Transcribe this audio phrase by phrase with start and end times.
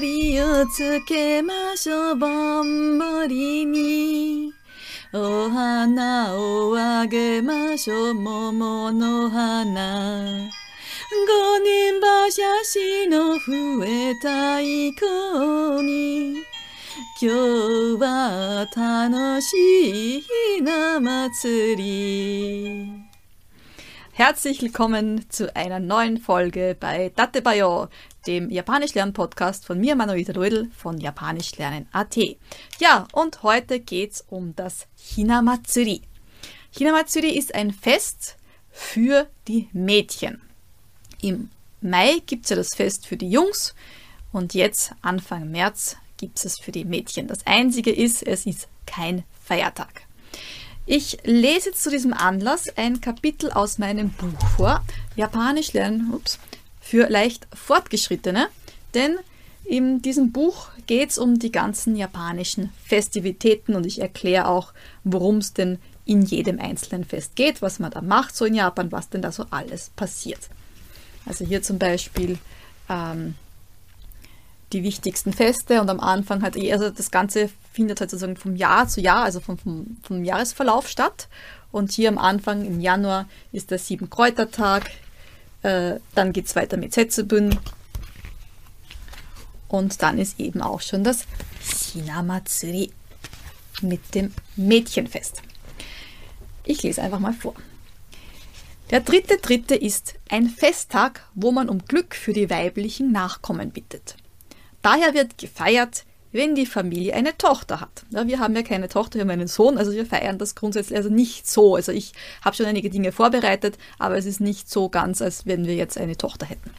[0.00, 4.52] りをつけましょうぼんぼりに。
[5.12, 10.50] お花をあげましょう桃の花。
[11.26, 16.34] 五人馬車しの増えたい子に。
[17.20, 23.05] 今日は楽しいひな祭り。
[24.18, 27.88] Herzlich willkommen zu einer neuen Folge bei Date Bayo,
[28.26, 32.16] dem Japanisch-Lernen-Podcast von mir, Manuela Rödel von Japanischlernen.at.
[32.78, 36.00] Ja, und heute geht's um das Hinamatsuri.
[36.70, 38.38] Hinamatsuri ist ein Fest
[38.70, 40.40] für die Mädchen.
[41.20, 41.50] Im
[41.82, 43.74] Mai gibt's ja das Fest für die Jungs
[44.32, 47.26] und jetzt, Anfang März, gibt's es für die Mädchen.
[47.26, 50.06] Das Einzige ist, es ist kein Feiertag.
[50.88, 54.84] Ich lese zu diesem Anlass ein Kapitel aus meinem Buch vor,
[55.16, 56.38] Japanisch lernen ups,
[56.80, 58.46] für leicht Fortgeschrittene,
[58.94, 59.18] denn
[59.64, 65.38] in diesem Buch geht es um die ganzen japanischen Festivitäten und ich erkläre auch, worum
[65.38, 69.08] es denn in jedem einzelnen Fest geht, was man da macht, so in Japan, was
[69.08, 70.48] denn da so alles passiert.
[71.24, 72.38] Also hier zum Beispiel
[72.88, 73.34] ähm,
[74.72, 78.56] die wichtigsten Feste und am Anfang hat eh, also das Ganze findet halt sozusagen vom
[78.56, 81.28] Jahr zu Jahr, also vom, vom, vom Jahresverlauf statt.
[81.70, 84.90] Und hier am Anfang im Januar ist der Sieben-Kräutertag,
[85.62, 87.58] äh, dann geht es weiter mit Setsubun
[89.68, 91.26] und dann ist eben auch schon das
[91.92, 92.90] Hinamatsuri
[93.82, 95.42] mit dem Mädchenfest.
[96.64, 97.54] Ich lese einfach mal vor.
[98.90, 104.16] Der dritte dritte ist ein Festtag, wo man um Glück für die weiblichen Nachkommen bittet.
[104.86, 108.04] Daher wird gefeiert, wenn die Familie eine Tochter hat.
[108.10, 110.96] Ja, wir haben ja keine Tochter, wir haben einen Sohn, also wir feiern das grundsätzlich
[110.96, 111.74] also nicht so.
[111.74, 112.12] Also ich
[112.44, 115.98] habe schon einige Dinge vorbereitet, aber es ist nicht so ganz, als wenn wir jetzt
[115.98, 116.70] eine Tochter hätten.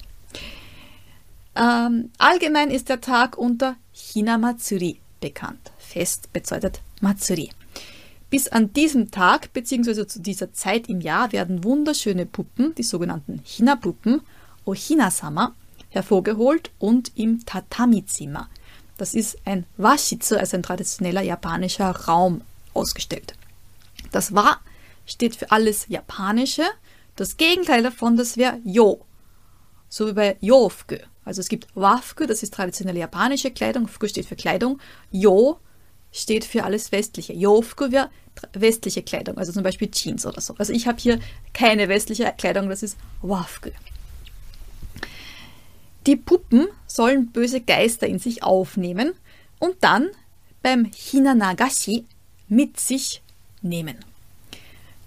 [1.57, 5.73] Ähm, allgemein ist der Tag unter Hinamatsuri bekannt.
[5.77, 7.49] Fest bedeutet Matsuri.
[8.29, 10.07] Bis an diesem Tag bzw.
[10.07, 14.21] zu dieser Zeit im Jahr werden wunderschöne Puppen, die sogenannten Hina-Puppen,
[14.63, 15.53] Ohina-sama,
[15.89, 18.49] hervorgeholt und im Tatami-Zimmer.
[18.97, 22.41] Das ist ein Washitsu, also ein traditioneller japanischer Raum,
[22.73, 23.33] ausgestellt.
[24.11, 24.59] Das Wa
[25.05, 26.63] steht für alles Japanische.
[27.15, 29.05] Das Gegenteil davon, das wäre Yo.
[29.89, 30.97] So wie bei Yofku.
[31.25, 33.87] Also es gibt Wafku, das ist traditionelle japanische Kleidung.
[33.87, 34.79] Fuku steht für Kleidung.
[35.11, 35.59] Yo
[36.11, 37.33] steht für alles Westliche.
[37.33, 38.09] Yofku wäre
[38.53, 40.55] westliche Kleidung, also zum Beispiel Jeans oder so.
[40.57, 41.19] Also ich habe hier
[41.53, 43.71] keine westliche Kleidung, das ist Wafku.
[46.07, 49.11] Die Puppen sollen böse Geister in sich aufnehmen
[49.59, 50.07] und dann
[50.63, 52.05] beim Hinanagashi
[52.47, 53.21] mit sich
[53.61, 53.97] nehmen.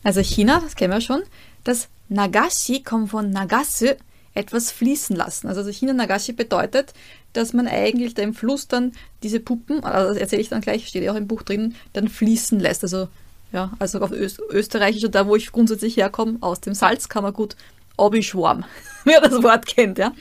[0.04, 1.22] Also China, das kennen wir schon.
[1.64, 3.94] Das Nagashi kommt von Nagasu,
[4.34, 5.48] etwas fließen lassen.
[5.48, 6.92] Also China Nagashi bedeutet,
[7.32, 10.86] dass man eigentlich da im Fluss dann diese Puppen, also das erzähle ich dann gleich,
[10.86, 12.82] steht ja auch im Buch drin, dann fließen lässt.
[12.82, 13.08] Also
[13.52, 17.22] ja, also auf Öst Österreichisch und da, wo ich grundsätzlich herkomme, aus dem Salz kann
[17.22, 17.56] man gut
[17.96, 18.64] Obischwarm,
[19.04, 20.12] wer das Wort kennt, ja.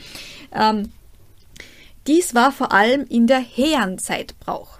[0.52, 0.90] Ähm,
[2.06, 4.78] dies war vor allem in der Heian-Zeit Brauch,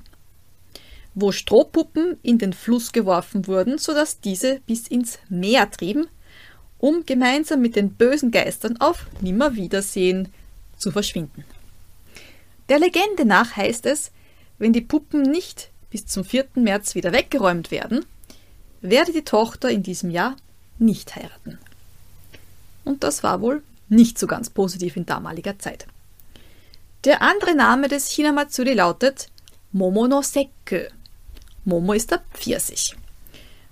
[1.15, 6.09] wo Strohpuppen in den Fluss geworfen wurden, sodass diese bis ins Meer trieben,
[6.79, 10.29] um gemeinsam mit den bösen Geistern auf Nimmerwiedersehen
[10.79, 11.45] zu verschwinden.
[12.69, 14.13] Der Legende nach heißt es,
[14.59, 16.47] wenn die Puppen nicht bis zum 4.
[16.55, 18.07] März wieder weggeräumt werden,
[18.81, 20.37] werde die Tochter in diesem Jahr
[20.79, 21.59] nicht heiraten.
[22.85, 25.87] Und das war wohl nicht so ganz positiv in damaliger Zeit.
[27.05, 29.29] Der andere Name des Hinamatsuri lautet
[29.73, 30.89] Momo no Sekku.
[31.65, 32.97] Momo ist der Pfirsich.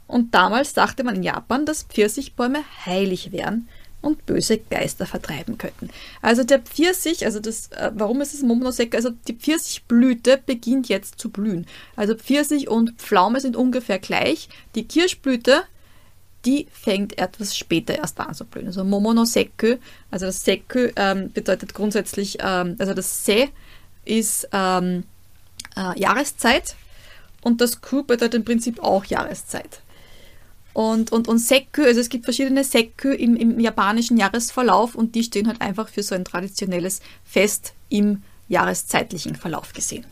[0.06, 3.68] Und damals dachte man in Japan, dass Pfirsichbäume heilig wären
[4.00, 5.90] und böse Geister vertreiben könnten.
[6.22, 8.96] Also der Pfirsich, also das, äh, warum ist es Momonosecke?
[8.96, 11.66] Also die Pfirsichblüte beginnt jetzt zu blühen.
[11.96, 14.48] Also Pfirsich und Pflaume sind ungefähr gleich.
[14.74, 15.64] Die Kirschblüte
[16.44, 18.66] die fängt etwas später erst an zu blühen.
[18.66, 19.76] Also Momonoseku,
[20.10, 23.48] also das Seku ähm, bedeutet grundsätzlich, ähm, also das Se
[24.04, 25.04] ist ähm,
[25.76, 26.76] äh, Jahreszeit
[27.42, 29.82] und das Ku bedeutet im Prinzip auch Jahreszeit.
[30.72, 35.24] Und, und, und Seku, also es gibt verschiedene Seku im, im japanischen Jahresverlauf und die
[35.24, 40.06] stehen halt einfach für so ein traditionelles Fest im jahreszeitlichen Verlauf gesehen.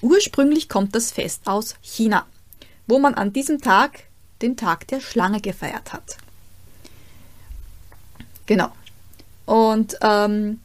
[0.00, 2.26] Ursprünglich kommt das Fest aus China,
[2.86, 4.04] wo man an diesem Tag
[4.42, 6.16] den Tag der Schlange gefeiert hat.
[8.46, 8.70] Genau.
[9.46, 10.60] Und ähm,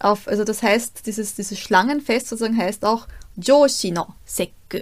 [0.00, 3.06] auf, also das heißt, dieses, dieses Schlangenfest sozusagen heißt auch
[3.36, 4.80] Joshi no Sekku.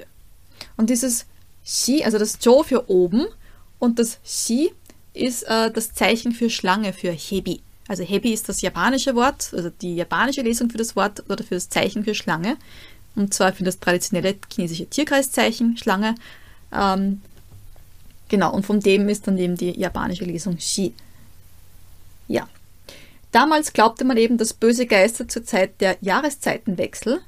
[0.77, 1.27] Und dieses
[1.65, 3.27] Shi, also das Jo für oben
[3.79, 4.73] und das Shi
[5.13, 7.61] ist äh, das Zeichen für Schlange, für Hebi.
[7.89, 11.57] Also Hebi ist das japanische Wort, also die japanische Lesung für das Wort oder für
[11.57, 12.57] das Zeichen für Schlange.
[13.17, 16.15] Und zwar für das traditionelle chinesische Tierkreiszeichen Schlange.
[16.73, 17.21] Ähm,
[18.31, 20.95] genau, und von dem ist dann eben die japanische Lesung Shi.
[22.29, 22.49] Ja.
[23.33, 27.21] Damals glaubte man eben, dass böse Geister zur Zeit der Jahreszeitenwechsel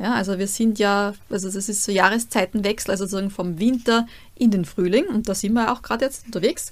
[0.00, 4.50] ja, also wir sind ja, also das ist so Jahreszeitenwechsel, also sozusagen vom Winter in
[4.50, 6.70] den Frühling, und da sind wir auch gerade jetzt unterwegs,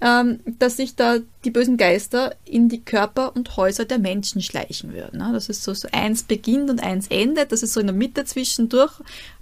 [0.00, 4.92] ähm, dass sich da die bösen Geister in die Körper und Häuser der Menschen schleichen
[4.92, 5.18] würden.
[5.18, 5.30] Ne?
[5.32, 8.24] Das ist so, so eins beginnt und eins endet, das ist so in der Mitte
[8.24, 8.92] zwischendurch.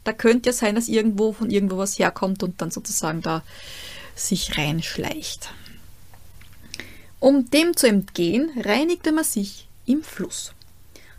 [0.04, 3.42] Da könnte ja sein, dass irgendwo von irgendwo was herkommt und dann sozusagen da
[4.14, 5.50] sich reinschleicht.
[7.20, 10.52] Um dem zu entgehen, reinigte man sich im Fluss.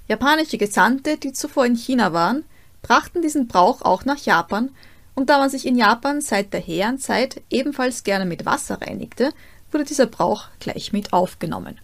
[0.07, 2.43] Japanische Gesandte, die zuvor in China waren,
[2.81, 4.69] brachten diesen Brauch auch nach Japan,
[5.17, 9.33] und da man sich in Japan seit der Herrenzeit ebenfalls gerne mit Wasser reinigte,
[9.71, 11.79] wurde dieser Brauch gleich mit aufgenommen.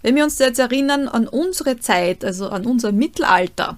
[0.00, 3.76] Wenn wir uns jetzt erinnern an unsere Zeit, also an unser Mittelalter,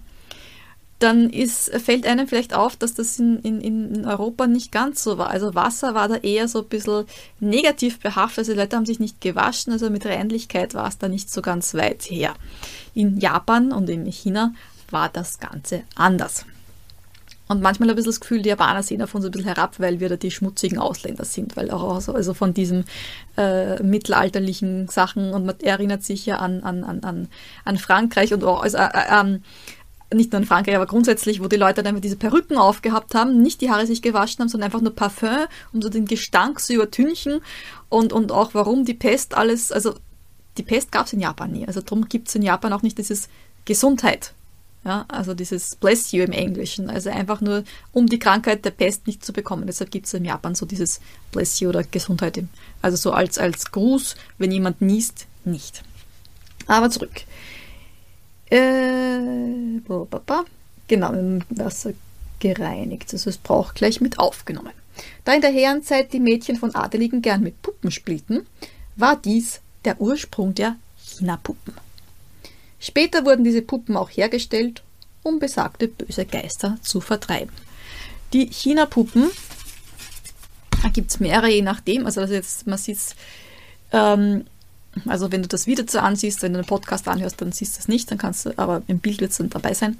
[1.01, 5.19] dann ist, fällt einem vielleicht auf, dass das in, in, in Europa nicht ganz so
[5.19, 5.31] war.
[5.31, 7.07] Also Wasser war da eher so ein bisschen
[7.41, 8.39] negativ behaftet.
[8.39, 11.43] Also die Leute haben sich nicht gewaschen, also mit Reinlichkeit war es da nicht so
[11.43, 12.35] ganz weit her.
[12.95, 14.55] In Japan und in China
[14.89, 16.45] war das Ganze anders.
[17.51, 19.99] Und manchmal habe ich das Gefühl, die Japaner sehen auf uns ein bisschen herab, weil
[19.99, 22.85] wir da die schmutzigen Ausländer sind, weil auch so, also von diesen
[23.37, 27.27] äh, mittelalterlichen Sachen und man erinnert sich ja an, an, an,
[27.65, 29.41] an Frankreich und also, äh, äh,
[30.15, 33.43] nicht nur in Frankreich, aber grundsätzlich, wo die Leute dann einfach diese Perücken aufgehabt haben,
[33.43, 36.73] nicht die Haare sich gewaschen haben, sondern einfach nur Parfum, um so den Gestank zu
[36.75, 37.41] übertünchen
[37.89, 39.95] und, und auch warum die Pest alles, also
[40.57, 41.67] die Pest gab es in Japan nie.
[41.67, 43.29] Also darum gibt es in Japan auch nicht dieses
[43.65, 44.35] Gesundheit.
[44.83, 46.89] Ja, also dieses Bless you im Englischen.
[46.89, 49.67] Also einfach nur, um die Krankheit der Pest nicht zu bekommen.
[49.67, 51.01] Deshalb gibt es in Japan so dieses
[51.33, 52.39] Bless you oder Gesundheit.
[52.39, 52.49] Im,
[52.81, 55.83] also so als, als Gruß, wenn jemand niest, nicht.
[56.67, 57.25] Aber zurück.
[58.51, 59.81] Äh,
[60.89, 61.13] genau,
[61.51, 61.93] Wasser
[62.39, 63.13] gereinigt.
[63.13, 64.73] Also es braucht gleich mit aufgenommen.
[65.25, 68.47] Da in der Herrenzeit die Mädchen von Adeligen gern mit Puppen spielten,
[68.97, 71.75] war dies der Ursprung der China-Puppen.
[72.81, 74.83] Später wurden diese Puppen auch hergestellt,
[75.23, 77.55] um besagte böse Geister zu vertreiben.
[78.33, 79.31] Die China-Puppen,
[80.83, 82.07] da gibt es mehrere, je nachdem.
[82.07, 82.99] Also, also jetzt, man sieht
[83.93, 84.45] ähm,
[85.07, 87.81] also wenn du das Video zu ansiehst, wenn du einen Podcast anhörst, dann siehst du
[87.81, 89.97] es nicht, dann kannst du, aber im Bild wird es dann dabei sein.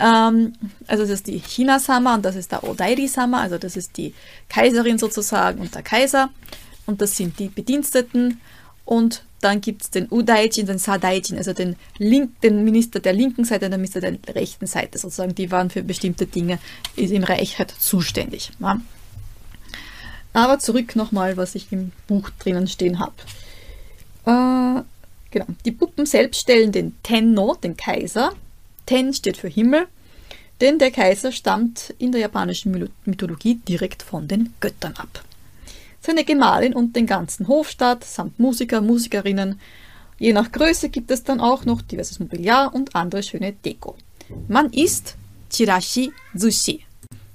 [0.00, 0.54] Ähm,
[0.86, 4.14] also das ist die China-Sama und das ist der Odairi-Sama, also das ist die
[4.48, 6.30] Kaiserin sozusagen und der Kaiser.
[6.84, 8.40] Und das sind die Bediensteten
[8.84, 13.44] und dann gibt es den Udaijin, den Sadaijin, also den, Link, den Minister der linken
[13.44, 15.34] Seite und den Minister der rechten Seite sozusagen.
[15.34, 16.58] Die waren für bestimmte Dinge
[16.96, 18.52] im Reich halt zuständig.
[18.60, 18.80] Ja.
[20.32, 23.14] Aber zurück nochmal, was ich im Buch drinnen stehen habe.
[24.26, 24.82] Äh,
[25.30, 25.46] genau.
[25.64, 28.32] Die Puppen selbst stellen den Tenno, den Kaiser.
[28.86, 29.86] Ten steht für Himmel,
[30.60, 35.24] denn der Kaiser stammt in der japanischen Mythologie direkt von den Göttern ab
[36.02, 39.60] seine Gemahlin und den ganzen Hofstaat samt Musiker, Musikerinnen.
[40.18, 43.96] Je nach Größe gibt es dann auch noch diverses Mobiliar und andere schöne Deko.
[44.48, 45.16] Man isst
[45.50, 46.84] Chirashi Sushi.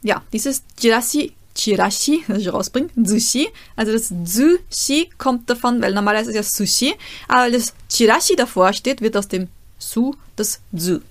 [0.04, 6.32] Ja, dieses Chirashi, Chirashi, das ich rausbringe, Sushi, also das Sushi kommt davon, weil normalerweise
[6.32, 6.94] ist ja Sushi,
[7.28, 9.48] aber das Chirashi davor steht, wird aus dem
[9.80, 11.02] Su das Zu.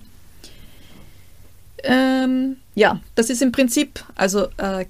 [1.83, 4.85] Ähm, ja, das ist im Prinzip also äh,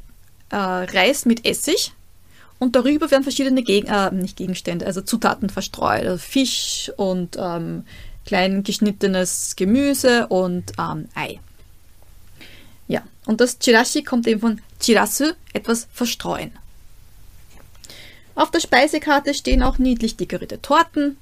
[0.49, 1.91] äh, Reis mit Essig,
[2.59, 6.05] und darüber werden verschiedene Geg äh, nicht Gegenstände, also Zutaten verstreut.
[6.05, 7.83] Also Fisch und ähm,
[8.25, 11.39] klein geschnittenes Gemüse und ähm, Ei.
[12.87, 16.51] Ja, und das Chirashi kommt eben von Chirasu, etwas verstreuen.
[18.35, 21.17] Auf der Speisekarte stehen auch niedlich dekorierte Torten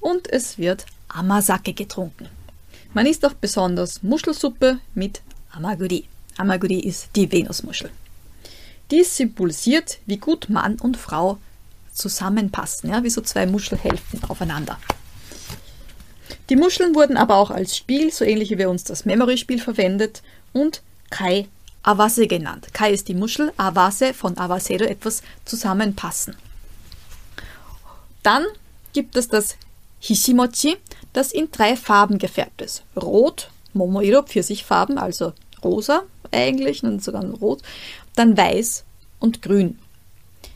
[0.00, 2.28] und es wird Amasake getrunken.
[2.94, 5.20] Man isst auch besonders Muschelsuppe mit
[5.52, 6.08] Amaguri.
[6.36, 7.90] Amaguri ist die Venusmuschel.
[8.90, 11.38] Dies symbolisiert, wie gut Mann und Frau
[11.92, 14.78] zusammenpassen, ja, wie so zwei Muschelhälften aufeinander.
[16.48, 20.22] Die Muscheln wurden aber auch als Spiel, so ähnlich wie wir uns das Memory-Spiel verwendet,
[20.52, 21.48] und Kai
[21.82, 22.68] Awase genannt.
[22.72, 26.36] Kai ist die Muschel, Awase von Awasero etwas zusammenpassen.
[28.22, 28.44] Dann
[28.92, 29.56] gibt es das
[30.00, 30.76] Hishimochi,
[31.12, 32.82] das in drei Farben gefärbt ist.
[32.96, 37.62] Rot, Momoiro, Pfirsichfarben, also rosa eigentlich, und sogar rot
[38.18, 38.84] dann weiß
[39.20, 39.78] und grün.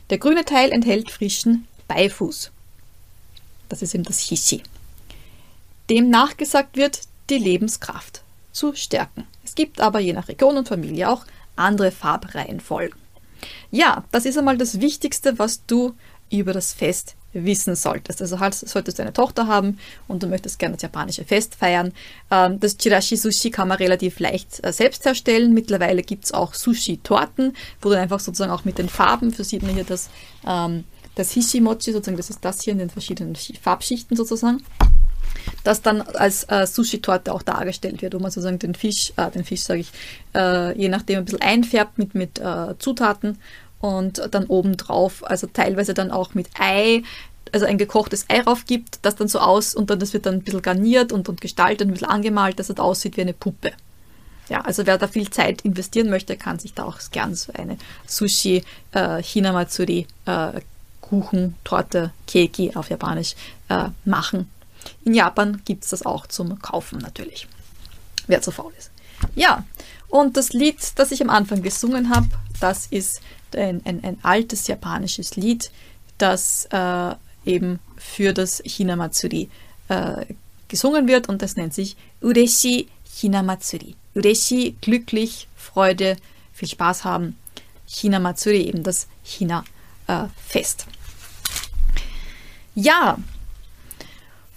[0.09, 2.51] Der grüne Teil enthält frischen Beifuß.
[3.69, 4.61] Das ist eben das Hishi.
[5.89, 9.25] Dem nachgesagt wird, die Lebenskraft zu stärken.
[9.43, 12.99] Es gibt aber je nach Region und Familie auch andere Farbreihenfolgen.
[13.71, 15.95] Ja, das ist einmal das Wichtigste, was du
[16.29, 18.21] über das Fest wissen solltest.
[18.21, 21.91] Also halt, solltest du eine Tochter haben und du möchtest gerne das japanische Fest feiern.
[22.31, 25.53] Ähm, das Chirashi Sushi kann man relativ leicht äh, selbst herstellen.
[25.53, 29.63] Mittlerweile gibt es auch Sushi-Torten, wo du einfach sozusagen auch mit den Farben, für sieht
[29.63, 30.09] man hier das,
[30.47, 30.83] ähm,
[31.15, 34.63] das Hishimochi, sozusagen, das ist das hier in den verschiedenen Farbschichten sozusagen
[35.63, 39.43] das dann als äh, Sushi-Torte auch dargestellt wird, wo man sozusagen den Fisch, äh, den
[39.43, 39.91] Fisch sage ich,
[40.35, 43.37] äh, je nachdem ein bisschen einfärbt mit, mit äh, Zutaten
[43.83, 47.03] und dann obendrauf, also teilweise dann auch mit Ei,
[47.51, 50.35] also ein gekochtes Ei rauf gibt, das dann so aus und dann das wird dann
[50.35, 53.73] ein bisschen garniert und, und gestaltet, ein bisschen angemalt, dass es aussieht wie eine Puppe.
[54.47, 57.77] Ja, also wer da viel Zeit investieren möchte, kann sich da auch gern so eine
[58.07, 58.63] Sushi
[58.93, 60.61] äh, Hinamatsuri äh,
[61.01, 63.35] Kuchen, Torte, Keki auf Japanisch
[63.67, 64.49] äh, machen.
[65.03, 67.49] In Japan gibt es das auch zum Kaufen natürlich,
[68.27, 68.91] wer zu faul ist.
[69.35, 69.65] Ja,
[70.07, 72.29] und das Lied, das ich am Anfang gesungen habe,
[72.61, 73.19] das ist
[73.55, 75.71] ein, ein, ein altes japanisches Lied,
[76.17, 79.49] das äh, eben für das Hinamatsuri
[79.89, 80.25] äh,
[80.67, 83.95] gesungen wird und das nennt sich Ureshi Hinamatsuri.
[84.15, 86.17] Ureshi, glücklich, Freude,
[86.53, 87.37] viel Spaß haben.
[87.87, 90.87] Hinamatsuri, eben das Hina-Fest.
[90.87, 90.93] Äh,
[92.75, 93.17] ja,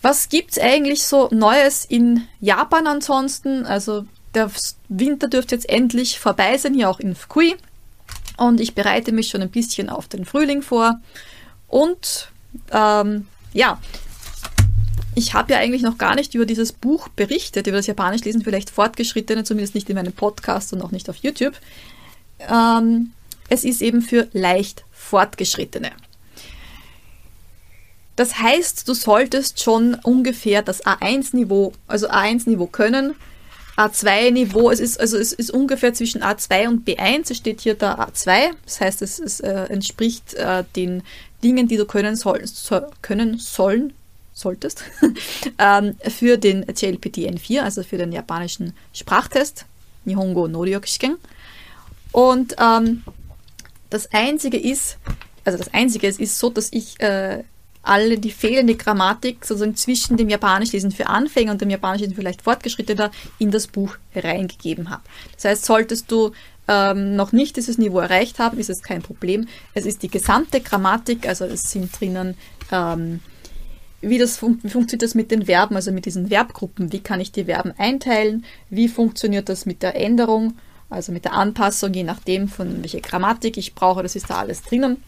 [0.02, 3.66] was gibt es eigentlich so Neues in Japan ansonsten?
[3.66, 4.50] Also der
[4.88, 7.56] Winter dürfte jetzt endlich vorbei sein, hier auch in Fukui.
[8.37, 11.00] Und ich bereite mich schon ein bisschen auf den Frühling vor.
[11.69, 12.31] Und
[12.71, 13.81] ähm, ja,
[15.14, 18.43] ich habe ja eigentlich noch gar nicht über dieses Buch berichtet, über das Japanisch lesen,
[18.43, 21.55] vielleicht Fortgeschrittene, zumindest nicht in meinem Podcast und auch nicht auf YouTube.
[22.40, 23.12] Ähm,
[23.49, 25.93] es ist eben für leicht Fortgeschrittene.
[28.16, 33.14] Das heißt, du solltest schon ungefähr das A1-Niveau, also A1-Niveau können.
[33.76, 37.95] A2-Niveau, es ist, also es ist ungefähr zwischen A2 und B1, es steht hier da
[37.95, 41.02] A2, das heißt, es, es äh, entspricht äh, den
[41.42, 43.92] Dingen, die du können, soll, so, können sollen,
[44.33, 44.85] solltest,
[45.59, 49.66] ähm, für den JLPT N4, also für den japanischen Sprachtest,
[50.04, 51.16] Nihongo Noryokushiken.
[52.12, 53.02] Und ähm,
[53.90, 54.97] das Einzige ist,
[55.45, 57.45] also das Einzige ist, ist so, dass ich äh,
[57.87, 63.11] alle die fehlende Grammatik sozusagen zwischen dem Japanischlesen für Anfänger und dem Japanischlesen vielleicht Fortgeschrittener
[63.38, 65.02] in das Buch reingegeben habe.
[65.35, 66.33] Das heißt, solltest du
[66.69, 69.47] ähm, noch nicht dieses Niveau erreicht haben, ist es kein Problem.
[69.75, 72.37] Es ist die gesamte Grammatik, also es sind drinnen,
[72.73, 73.21] ähm,
[74.00, 77.21] wie, das fun wie funktioniert das mit den Verben, also mit diesen Verbgruppen, wie kann
[77.21, 80.55] ich die Verben einteilen, wie funktioniert das mit der Änderung,
[80.90, 84.62] also mit der Anpassung, je nachdem, von welcher Grammatik ich brauche, das ist da alles
[84.62, 85.02] drinnen.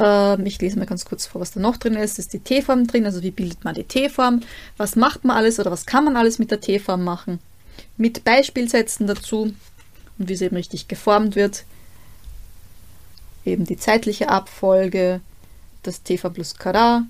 [0.00, 2.18] Ähm, ich lese mal ganz kurz vor, was da noch drin ist.
[2.18, 4.40] Ist die T-Form drin, also wie bildet man die T-Form,
[4.76, 7.38] was macht man alles oder was kann man alles mit der T-Form machen,
[7.96, 9.54] mit Beispielsätzen dazu
[10.18, 11.64] und wie sie eben richtig geformt wird.
[13.44, 15.20] Eben die zeitliche Abfolge,
[15.82, 17.04] das T-Form plus Kara,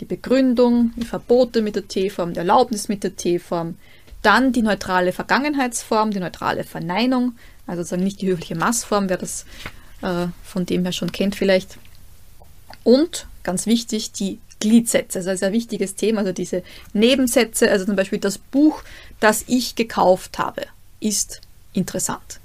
[0.00, 3.76] die Begründung, die Verbote mit der T-Form, die Erlaubnis mit der T-Form,
[4.22, 9.44] dann die neutrale Vergangenheitsform, die neutrale Verneinung, also sozusagen nicht die höfliche Massform, wer das
[10.02, 11.78] äh, von dem her schon kennt vielleicht.
[12.84, 16.62] Und ganz wichtig, die Gliedsätze, also ein sehr wichtiges Thema, also diese
[16.92, 18.82] Nebensätze, also zum Beispiel das Buch,
[19.20, 20.62] das ich gekauft habe,
[21.00, 21.40] ist
[21.72, 22.40] interessant.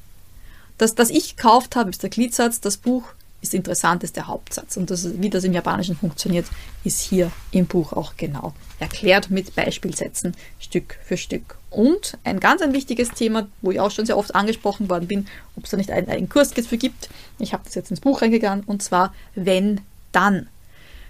[0.78, 3.04] Das, das ich gekauft habe, ist der Gliedsatz, das Buch
[3.42, 4.76] ist interessant, ist der Hauptsatz.
[4.76, 6.46] Und das, wie das im Japanischen funktioniert,
[6.84, 11.58] ist hier im Buch auch genau erklärt mit Beispielsätzen Stück für Stück.
[11.70, 15.28] Und ein ganz ein wichtiges Thema, wo ich auch schon sehr oft angesprochen worden bin,
[15.56, 17.10] ob es da nicht einen, einen Kurs dafür gibt.
[17.38, 20.48] Ich habe das jetzt ins Buch reingegangen und zwar wenn dann.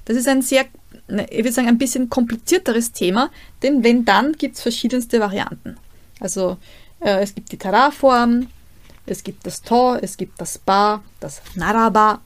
[0.05, 0.65] Das ist ein sehr,
[1.07, 3.29] ne, ich würde sagen, ein bisschen komplizierteres Thema,
[3.61, 5.77] denn wenn dann gibt es verschiedenste Varianten.
[6.19, 6.57] Also
[6.99, 8.47] äh, es gibt die Tara-Form,
[9.05, 12.21] es gibt das To, es gibt das Ba, das Naraba.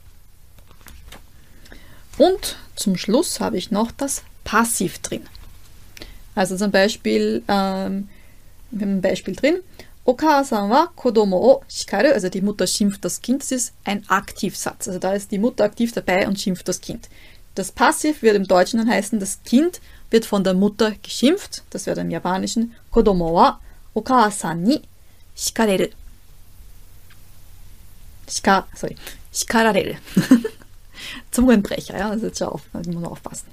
[2.17, 5.23] Und zum Schluss habe ich noch das Passiv drin.
[6.35, 8.09] Also zum Beispiel, ähm,
[8.71, 9.59] wir haben ein Beispiel drin.
[10.05, 14.87] Okasan wa kodomo o shikaru, also die Mutter schimpft das Kind, das ist ein Aktivsatz.
[14.87, 17.09] Also da ist die Mutter aktiv dabei und schimpft das Kind.
[17.55, 19.79] Das Passiv wird im Deutschen dann heißen, das Kind
[20.09, 23.59] wird von der Mutter geschimpft, das wäre im Japanischen kodomo wa
[23.93, 24.81] okasan ni
[25.35, 25.87] shikareru.
[28.29, 28.95] Shika, sorry,
[29.33, 29.95] shikarareru.
[31.31, 33.47] Zungenbrecher, ja, also jetzt schon auf, da muss man aufpassen.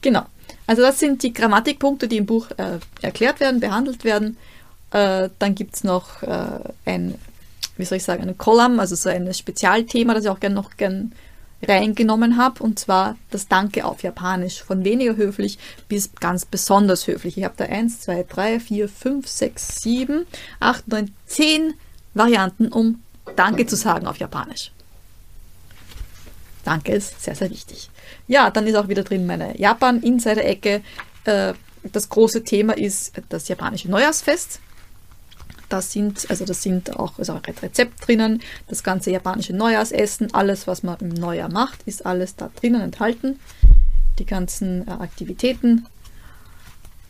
[0.00, 0.24] Genau.
[0.66, 4.36] Also das sind die Grammatikpunkte, die im Buch äh, erklärt werden, behandelt werden.
[4.92, 7.14] Äh, dann gibt es noch äh, ein,
[7.76, 10.76] wie soll ich sagen, ein Column, also so ein Spezialthema, das ich auch gerne noch
[10.76, 11.12] gern
[11.62, 15.58] reingenommen habe, und zwar das Danke auf Japanisch, von weniger höflich
[15.88, 17.38] bis ganz besonders höflich.
[17.38, 20.26] Ich habe da 1, 2, 3, 4, 5, 6, 7,
[20.60, 21.74] 8, 9, 10
[22.14, 23.02] Varianten, um
[23.36, 24.72] Danke zu sagen auf Japanisch.
[26.64, 27.90] Danke, ist sehr, sehr wichtig.
[28.28, 30.82] Ja, dann ist auch wieder drin meine Japan-Insider-Ecke.
[31.24, 31.54] Äh,
[31.92, 34.60] das große Thema ist das japanische Neujahrsfest.
[35.72, 38.42] Das sind, also das sind auch, ist auch ein Rezept drinnen.
[38.68, 43.40] Das ganze japanische Neujahrsessen, alles, was man im Neujahr macht, ist alles da drinnen enthalten.
[44.18, 45.86] Die ganzen äh, Aktivitäten.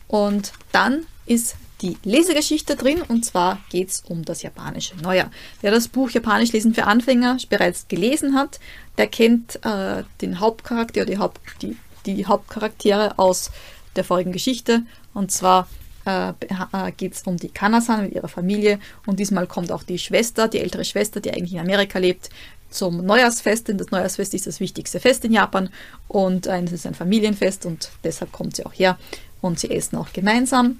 [0.07, 5.29] Und dann ist die Lesegeschichte drin und zwar geht es um das japanische Neujahr.
[5.59, 8.61] Wer das Buch Japanisch lesen für Anfänger bereits gelesen hat,
[8.97, 13.51] der kennt äh, den Hauptcharakter die, Haupt, die, die Hauptcharaktere aus
[13.97, 15.67] der vorigen Geschichte und zwar
[16.05, 18.79] äh, äh geht es um die Kanasan mit ihrer Familie.
[19.05, 22.29] Und diesmal kommt auch die Schwester, die ältere Schwester, die eigentlich in Amerika lebt,
[22.69, 25.69] zum Neujahrsfest, denn das Neujahrsfest ist das wichtigste Fest in Japan.
[26.07, 28.97] Und äh, es ist ein Familienfest und deshalb kommt sie auch her.
[29.41, 30.79] Und sie essen auch gemeinsam.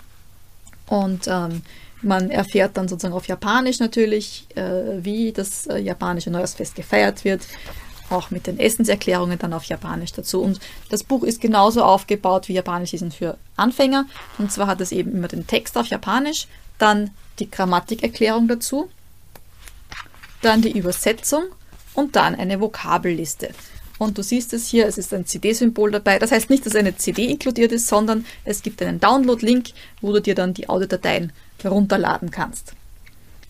[0.87, 1.61] Und ähm,
[2.01, 7.41] man erfährt dann sozusagen auf Japanisch natürlich, äh, wie das äh, japanische Neujahrsfest gefeiert wird,
[8.09, 10.41] auch mit den Essenserklärungen dann auf Japanisch dazu.
[10.41, 14.05] Und das Buch ist genauso aufgebaut wie Japanisch ist für Anfänger.
[14.37, 18.89] Und zwar hat es eben immer den Text auf Japanisch, dann die Grammatikerklärung dazu,
[20.41, 21.43] dann die Übersetzung
[21.93, 23.49] und dann eine Vokabelliste.
[23.99, 26.19] Und du siehst es hier, es ist ein CD-Symbol dabei.
[26.19, 29.69] Das heißt nicht, dass eine CD inkludiert ist, sondern es gibt einen Download-Link,
[30.01, 31.31] wo du dir dann die Audiodateien
[31.61, 32.73] herunterladen kannst.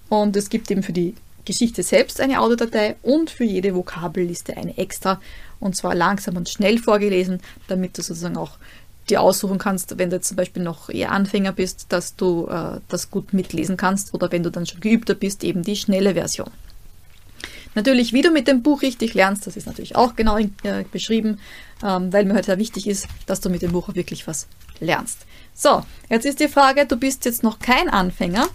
[0.10, 4.78] Und es gibt eben für die Geschichte selbst eine Audiodatei und für jede Vokabelliste eine
[4.78, 5.22] extra.
[5.60, 8.58] Und zwar langsam und schnell vorgelesen, damit du sozusagen auch
[9.10, 12.80] dir aussuchen kannst, wenn du jetzt zum Beispiel noch eher Anfänger bist, dass du äh,
[12.88, 16.50] das gut mitlesen kannst oder wenn du dann schon geübter bist, eben die schnelle Version.
[17.76, 21.40] Natürlich, wie du mit dem Buch richtig lernst, das ist natürlich auch genau äh, beschrieben,
[21.84, 24.48] ähm, weil mir halt sehr wichtig ist, dass du mit dem Buch auch wirklich was
[24.80, 25.20] lernst.
[25.56, 28.48] So, jetzt ist die Frage, du bist jetzt noch kein Anfänger,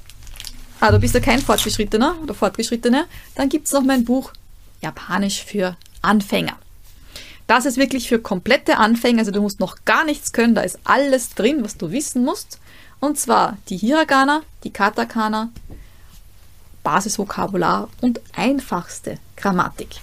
[0.81, 4.33] ah, du bist ja kein Fortgeschrittener oder Fortgeschrittener, dann gibt es noch mein Buch
[4.81, 6.57] Japanisch für Anfänger.
[7.47, 10.79] Das ist wirklich für komplette Anfänger, also du musst noch gar nichts können, da ist
[10.85, 12.59] alles drin, was du wissen musst.
[13.01, 15.51] Und zwar die Hiragana, die Katakana,
[16.83, 19.97] Basisvokabular und einfachste Grammatik.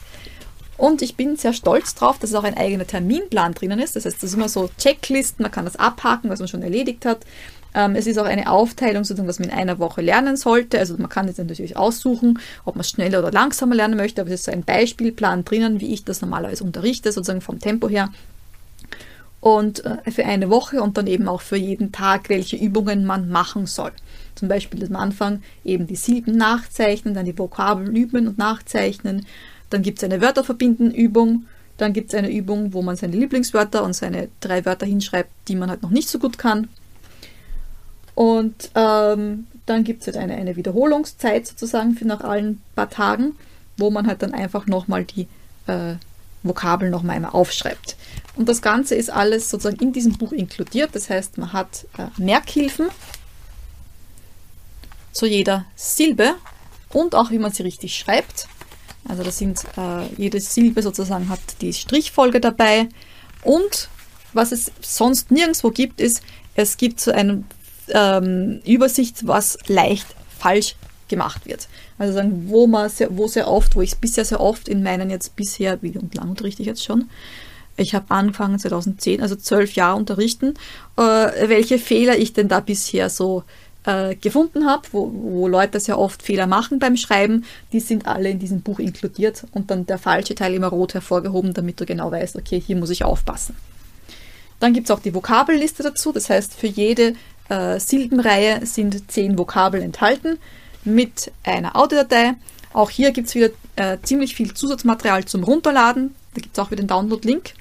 [0.78, 3.96] Und ich bin sehr stolz drauf, dass auch ein eigener Terminplan drinnen ist.
[3.96, 7.06] Das heißt, das ist immer so Checklisten, man kann das abhaken, was man schon erledigt
[7.06, 7.26] hat.
[7.76, 10.80] Ähm, es ist auch eine Aufteilung, sozusagen, was man in einer Woche lernen sollte.
[10.80, 14.40] Also man kann jetzt natürlich aussuchen, ob man schneller oder langsamer lernen möchte, aber es
[14.40, 18.10] ist so ein Beispielplan drinnen, wie ich das normalerweise unterrichte, sozusagen vom Tempo her.
[19.42, 23.30] Und äh, für eine Woche und dann eben auch für jeden Tag, welche Übungen man
[23.30, 23.92] machen soll.
[24.36, 29.26] Zum Beispiel am Anfang eben die Silben nachzeichnen, dann die Vokabeln üben und nachzeichnen.
[29.70, 31.46] Dann gibt es eine Wörterverbinden-Übung.
[31.78, 35.56] Dann gibt es eine Übung, wo man seine Lieblingswörter und seine drei Wörter hinschreibt, die
[35.56, 36.70] man halt noch nicht so gut kann.
[38.16, 43.36] Und ähm, dann gibt es halt eine, eine Wiederholungszeit sozusagen für nach allen paar Tagen,
[43.78, 45.28] wo man halt dann einfach nochmal die
[45.68, 45.96] äh,
[46.44, 47.98] Vokabeln nochmal einmal aufschreibt.
[48.36, 50.92] Und das Ganze ist alles sozusagen in diesem Buch inkludiert.
[50.94, 52.88] Das heißt, man hat äh, Merkhilfen,
[55.12, 56.36] zu jeder Silbe
[56.90, 58.48] und auch wie man sie richtig schreibt.
[59.08, 62.90] Also das sind äh, jede Silbe sozusagen hat die Strichfolge dabei
[63.42, 63.90] und
[64.34, 66.22] was es sonst nirgendwo gibt, ist,
[66.56, 67.46] es gibt so eine
[67.90, 70.76] ähm, Übersicht, was leicht falsch
[71.08, 71.68] gemacht wird.
[71.98, 75.10] Also sagen, wo man sehr, wo sehr oft, wo ich bisher sehr oft in meinen
[75.10, 77.10] jetzt bisher, wie und lang unterrichte ich jetzt schon,
[77.78, 80.54] ich habe angefangen 2010, also zwölf Jahre unterrichten,
[80.98, 83.44] äh, welche Fehler ich denn da bisher so
[83.86, 88.30] äh, gefunden habe, wo, wo Leute sehr oft Fehler machen beim Schreiben, die sind alle
[88.30, 92.12] in diesem Buch inkludiert und dann der falsche Teil immer rot hervorgehoben, damit du genau
[92.12, 93.56] weißt, okay, hier muss ich aufpassen.
[94.60, 97.16] Dann gibt es auch die Vokabelliste dazu, das heißt, für jede
[97.50, 100.38] äh, Silbenreihe sind zehn Vokabeln enthalten
[100.84, 102.34] mit einer Audiodatei.
[102.74, 106.16] Auch hier gibt es wieder äh, ziemlich viel Zusatzmaterial zum Runterladen.
[106.34, 107.54] Da gibt es auch wieder den Download-Link.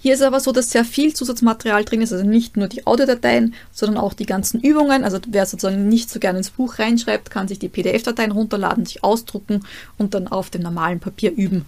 [0.00, 3.54] Hier ist aber so, dass sehr viel Zusatzmaterial drin ist, also nicht nur die Audiodateien,
[3.72, 5.02] sondern auch die ganzen Übungen.
[5.02, 9.02] Also wer sozusagen nicht so gerne ins Buch reinschreibt, kann sich die PDF-Dateien runterladen, sich
[9.02, 9.64] ausdrucken
[9.96, 11.66] und dann auf dem normalen Papier üben.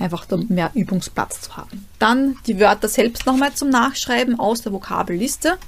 [0.00, 1.86] Einfach um mehr Übungsplatz zu haben.
[2.00, 5.58] Dann die Wörter selbst nochmal zum Nachschreiben aus der Vokabelliste.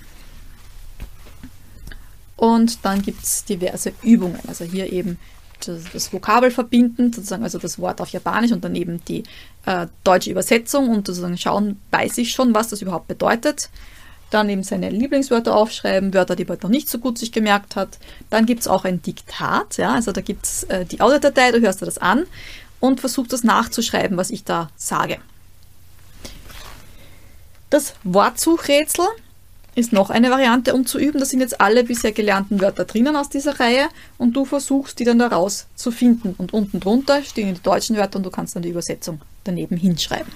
[2.37, 4.41] Und dann gibt es diverse Übungen.
[4.49, 5.19] Also hier eben
[5.67, 9.25] das, das Vokabel verbinden, sozusagen also das Wort auf Japanisch und dann eben die
[9.67, 13.71] äh, deutsche Übersetzung und sozusagen schauen, weiß ich schon, was das überhaupt bedeutet.
[14.31, 17.99] Dann eben seine Lieblingswörter aufschreiben, Wörter, die man noch nicht so gut sich gemerkt hat.
[18.31, 21.61] Dann gibt es auch ein Diktat, ja, also da gibt es äh, die Audiodatei, du
[21.61, 22.25] hörst dir das an
[22.81, 25.19] und versuchst das nachzuschreiben, was ich da sage.
[27.71, 29.07] Das Wortsuchrätsel
[29.75, 31.19] ist noch eine Variante, um zu üben.
[31.19, 35.05] Da sind jetzt alle bisher gelernten Wörter drinnen aus dieser Reihe und du versuchst, die
[35.05, 36.35] dann daraus zu finden.
[36.39, 40.33] Und unten drunter stehen die deutschen Wörter und du kannst dann die Übersetzung daneben hinschreiben.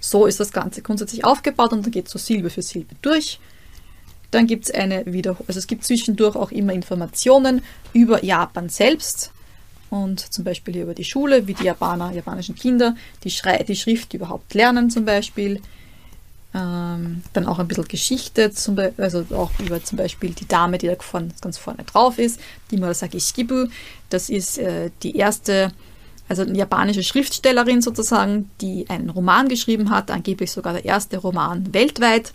[0.00, 3.38] So ist das Ganze grundsätzlich aufgebaut und dann geht es so Silbe für Silbe durch.
[4.32, 7.62] Dann gibt es eine Wiederholung, also es gibt zwischendurch auch immer Informationen
[7.92, 9.30] über Japan selbst
[9.90, 13.76] und zum Beispiel hier über die Schule, wie die Japaner, japanischen Kinder die, Schrei die
[13.76, 15.60] Schrift überhaupt lernen zum Beispiel.
[16.54, 20.86] Ähm, dann auch ein bisschen Geschichte, zum also auch über zum Beispiel die Dame, die
[20.86, 22.38] da vorne, ganz vorne drauf ist,
[22.70, 23.68] die Murasaki Shikibu.
[24.10, 25.72] Das ist äh, die erste,
[26.28, 31.72] also eine japanische Schriftstellerin sozusagen, die einen Roman geschrieben hat, angeblich sogar der erste Roman
[31.72, 32.34] weltweit.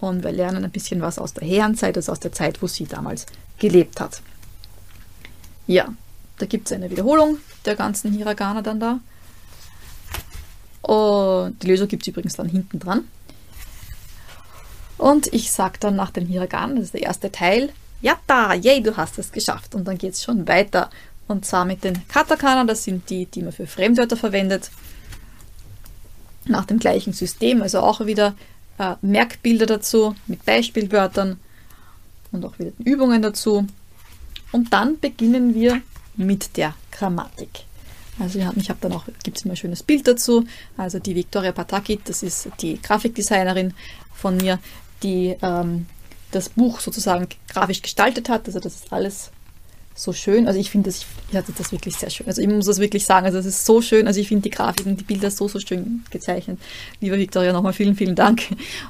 [0.00, 2.86] Und wir lernen ein bisschen was aus der Herrenzeit, also aus der Zeit, wo sie
[2.86, 3.26] damals
[3.60, 4.20] gelebt hat.
[5.68, 5.94] Ja,
[6.38, 9.00] da gibt es eine Wiederholung der ganzen Hiragana dann da.
[10.82, 13.04] Und die Lösung gibt es übrigens dann hinten dran.
[15.04, 18.96] Und ich sage dann nach dem Hiragana, das ist der erste Teil, Yatta, yay, du
[18.96, 19.74] hast es geschafft.
[19.74, 20.88] Und dann geht es schon weiter.
[21.28, 24.70] Und zwar mit den Katakana, das sind die, die man für Fremdwörter verwendet.
[26.46, 28.34] Nach dem gleichen System, also auch wieder
[28.78, 31.38] äh, Merkbilder dazu mit Beispielwörtern
[32.32, 33.66] und auch wieder Übungen dazu.
[34.52, 35.82] Und dann beginnen wir
[36.16, 37.64] mit der Grammatik.
[38.18, 40.46] Also ich habe dann auch, gibt es immer ein schönes Bild dazu.
[40.78, 43.74] Also die Victoria Pataki, das ist die Grafikdesignerin
[44.14, 44.58] von mir,
[45.04, 45.86] die ähm,
[46.32, 48.46] das Buch sozusagen grafisch gestaltet hat.
[48.46, 49.30] Also das ist alles
[49.94, 50.48] so schön.
[50.48, 52.26] Also ich finde das, ich hatte das wirklich sehr schön.
[52.26, 53.26] Also ich muss das wirklich sagen.
[53.26, 54.08] Also es ist so schön.
[54.08, 56.58] Also ich finde die Grafiken, die Bilder so, so schön gezeichnet.
[57.00, 58.42] Lieber Victoria, nochmal vielen, vielen Dank.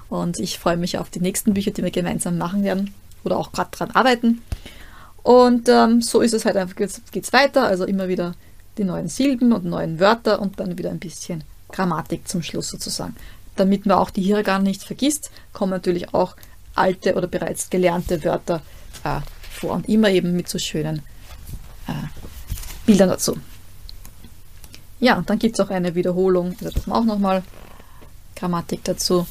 [0.08, 3.52] Und ich freue mich auf die nächsten Bücher, die wir gemeinsam machen werden oder auch
[3.52, 4.40] gerade dran arbeiten.
[5.22, 7.64] Und ähm, so ist es halt einfach, jetzt geht es weiter.
[7.64, 8.34] Also immer wieder
[8.78, 13.14] die neuen Silben und neuen Wörter und dann wieder ein bisschen Grammatik zum Schluss sozusagen
[13.56, 16.36] damit man auch die Hiragana nicht vergisst, kommen natürlich auch
[16.74, 18.62] alte oder bereits gelernte Wörter
[19.04, 21.02] äh, vor und immer eben mit so schönen
[21.86, 21.92] äh,
[22.86, 23.36] Bildern dazu.
[25.00, 27.42] Ja, und dann gibt es auch eine Wiederholung, also das auch nochmal
[28.36, 29.26] Grammatik dazu.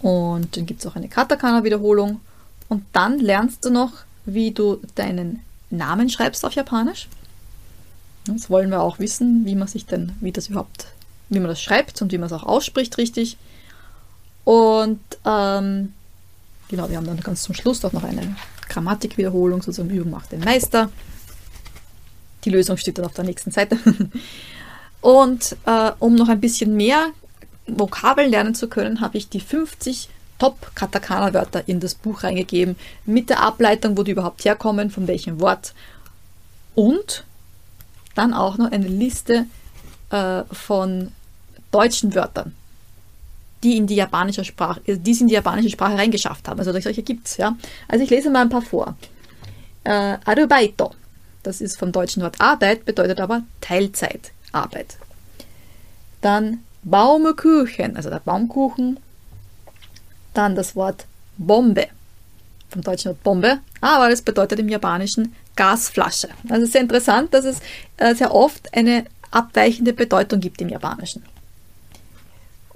[0.00, 2.20] Und dann gibt es auch eine Katakana-Wiederholung.
[2.68, 3.92] Und dann lernst du noch,
[4.24, 7.08] wie du deinen Namen schreibst auf Japanisch.
[8.26, 10.88] Das wollen wir auch wissen, wie man sich denn, wie das überhaupt
[11.28, 13.36] wie man das schreibt und wie man es auch ausspricht richtig.
[14.44, 15.92] Und ähm,
[16.68, 18.36] genau, wir haben dann ganz zum Schluss auch noch eine
[18.68, 20.90] Grammatikwiederholung, sozusagen Übung macht den Meister.
[22.44, 23.78] Die Lösung steht dann auf der nächsten Seite.
[25.00, 27.10] Und äh, um noch ein bisschen mehr
[27.66, 30.08] Vokabeln lernen zu können, habe ich die 50
[30.38, 35.74] Top-Katakana-Wörter in das Buch reingegeben, mit der Ableitung, wo die überhaupt herkommen, von welchem Wort.
[36.74, 37.24] Und
[38.14, 39.46] dann auch noch eine Liste
[40.10, 41.12] äh, von
[41.76, 42.54] deutschen Wörtern,
[43.62, 46.58] die in die japanische Sprache, äh, die es in die japanische Sprache reingeschafft haben.
[46.58, 47.56] Also solche gibt es, ja.
[47.88, 48.96] Also ich lese mal ein paar vor.
[49.84, 50.92] Äh, Arubaito,
[51.42, 54.96] das ist vom deutschen Wort Arbeit, bedeutet aber Teilzeitarbeit.
[56.20, 58.98] Dann Baumkuchen, also der Baumkuchen.
[60.34, 61.06] Dann das Wort
[61.38, 61.88] Bombe,
[62.68, 66.28] vom deutschen Wort Bombe, aber das bedeutet im Japanischen Gasflasche.
[66.48, 67.58] Also sehr interessant, dass es
[67.96, 71.22] äh, sehr oft eine abweichende Bedeutung gibt im Japanischen.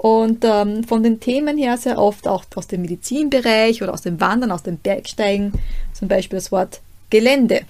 [0.01, 4.19] Und ähm, von den Themen her sehr oft auch aus dem Medizinbereich oder aus dem
[4.19, 5.53] Wandern, aus dem Bergsteigen,
[5.93, 7.67] zum Beispiel das Wort Gelände.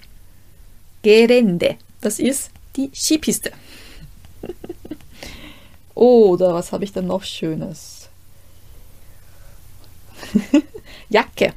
[1.01, 3.51] Gerende, das ist die Skipiste.
[5.93, 8.07] oder was habe ich dann noch Schönes?
[11.09, 11.53] Jacke.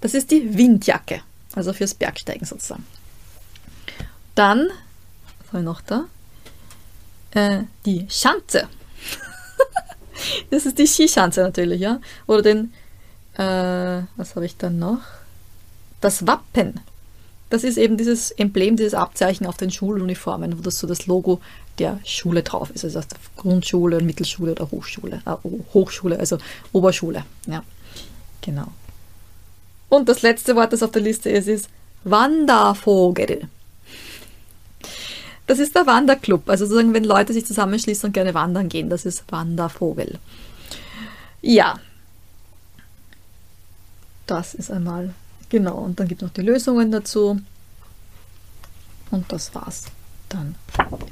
[0.00, 1.20] Das ist die Windjacke,
[1.52, 2.86] also fürs Bergsteigen sozusagen.
[4.34, 4.70] Dann
[5.48, 6.06] habe ich noch da?
[7.32, 8.66] Äh, die Schanze.
[10.50, 12.00] das ist die Skischanze natürlich, ja.
[12.26, 12.72] Oder den,
[13.34, 15.00] äh, was habe ich dann noch?
[16.00, 16.80] Das Wappen.
[17.50, 21.40] Das ist eben dieses Emblem, dieses Abzeichen auf den Schuluniformen, wo das so das Logo
[21.78, 22.84] der Schule drauf ist.
[22.84, 25.20] Also aus der Grundschule, Mittelschule oder Hochschule.
[25.26, 26.38] Äh, Hochschule, also
[26.72, 27.24] Oberschule.
[27.46, 27.64] Ja,
[28.40, 28.68] genau.
[29.88, 31.68] Und das letzte Wort, das auf der Liste ist, ist
[32.04, 33.48] Wandervogel.
[35.50, 36.48] Das ist der Wanderclub.
[36.48, 40.20] Also sozusagen, wenn Leute sich zusammenschließen und gerne wandern gehen, das ist Wandervogel.
[41.42, 41.80] Ja.
[44.28, 45.12] Das ist einmal
[45.48, 45.78] genau.
[45.78, 47.40] Und dann gibt es noch die Lösungen dazu.
[49.10, 49.86] Und das war's
[50.28, 50.54] dann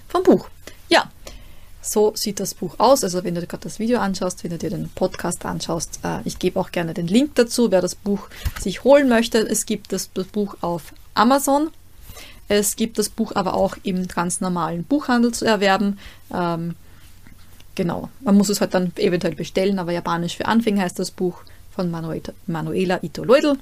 [0.06, 0.48] vom Buch.
[0.88, 1.10] Ja,
[1.82, 3.02] so sieht das Buch aus.
[3.02, 6.38] Also wenn du gerade das Video anschaust, wenn du dir den Podcast anschaust, äh, ich
[6.38, 8.28] gebe auch gerne den Link dazu, wer das Buch
[8.60, 9.38] sich holen möchte.
[9.38, 11.72] Es gibt das, das Buch auf Amazon.
[12.48, 15.98] Es gibt das Buch aber auch im ganz normalen Buchhandel zu erwerben.
[16.34, 16.74] Ähm,
[17.74, 18.08] genau.
[18.20, 21.90] Man muss es halt dann eventuell bestellen, aber Japanisch für Anfänger heißt das Buch von
[21.90, 23.58] Manuela Ito Leudel.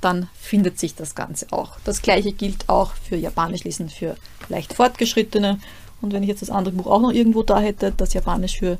[0.00, 1.76] Dann findet sich das Ganze auch.
[1.84, 4.16] Das gleiche gilt auch für Japanisch lesen für
[4.48, 5.60] leicht Fortgeschrittene.
[6.00, 8.78] Und wenn ich jetzt das andere Buch auch noch irgendwo da hätte, das Japanisch für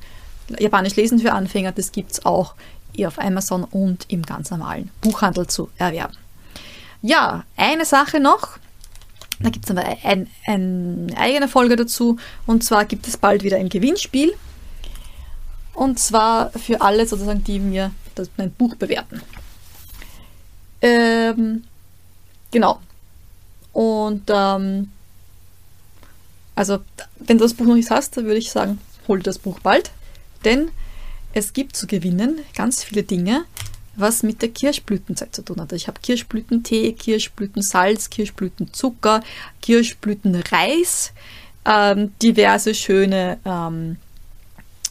[0.59, 2.55] Japanisch lesen für Anfänger, das gibt es auch
[3.07, 6.17] auf Amazon und im ganz normalen Buchhandel zu erwerben.
[7.01, 8.59] Ja, eine Sache noch.
[9.41, 12.17] Da gibt es aber ein, ein, eine eigene Folge dazu.
[12.47, 14.33] Und zwar gibt es bald wieder ein Gewinnspiel.
[15.75, 19.23] Und zwar für alle sozusagen, die mir das, mein Buch bewerten.
[20.81, 21.65] Ähm,
[22.51, 22.81] genau.
[23.73, 24.91] Und ähm,
[26.55, 26.81] also,
[27.19, 29.61] wenn du das Buch noch nicht hast, dann würde ich sagen, hol dir das Buch
[29.61, 29.91] bald.
[30.45, 30.71] Denn
[31.33, 33.45] es gibt zu gewinnen ganz viele Dinge,
[33.97, 35.73] was mit der Kirschblütenzeit zu tun hat.
[35.73, 39.23] Ich habe Kirschblütentee, Kirschblütensalz, Kirschblütenzucker,
[39.61, 41.13] Kirschblütenreis,
[41.65, 43.97] ähm, diverse schöne ähm,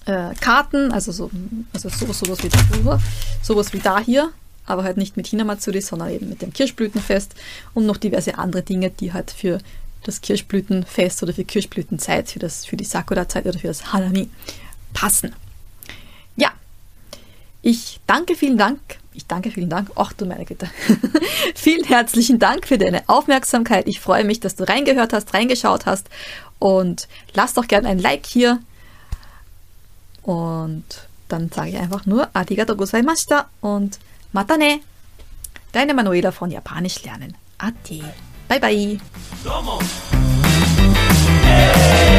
[0.05, 1.29] äh, Karten, also, so,
[1.73, 2.49] also sowas, sowas, wie,
[3.41, 4.31] sowas wie da hier,
[4.65, 7.35] aber halt nicht mit Hinamatsuri, sondern eben mit dem Kirschblütenfest
[7.73, 9.59] und noch diverse andere Dinge, die halt für
[10.03, 14.29] das Kirschblütenfest oder für Kirschblütenzeit, für, das, für die Sakura-Zeit oder für das Hanami
[14.93, 15.35] passen.
[17.62, 18.80] Ich danke, vielen Dank.
[19.13, 19.91] Ich danke, vielen Dank.
[19.95, 20.69] Ach du meine Güte.
[21.56, 23.88] vielen herzlichen Dank für deine Aufmerksamkeit.
[23.88, 26.10] Ich freue mich, dass du reingehört hast, reingeschaut hast.
[26.60, 28.60] Und lass doch gerne ein Like hier.
[30.24, 30.86] Und
[31.28, 34.00] dann sage ich einfach nur Arigato gozaimashita und
[34.32, 34.80] Mata ne.
[35.71, 37.36] Deine Manuela von Japanisch lernen.
[37.58, 38.04] Ade.
[38.47, 39.00] Bye bye.
[41.43, 42.11] Hey.